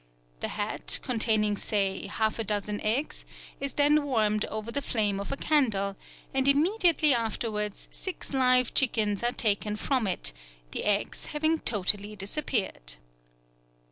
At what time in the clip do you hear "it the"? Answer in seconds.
10.07-10.85